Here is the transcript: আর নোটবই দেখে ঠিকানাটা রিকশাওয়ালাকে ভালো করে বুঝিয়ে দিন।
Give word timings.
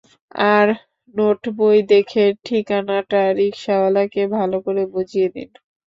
আর 0.51 0.67
নোটবই 1.15 1.79
দেখে 1.91 2.23
ঠিকানাটা 2.45 3.21
রিকশাওয়ালাকে 3.39 4.21
ভালো 4.37 4.57
করে 4.65 4.83
বুঝিয়ে 4.93 5.27
দিন। 5.35 5.49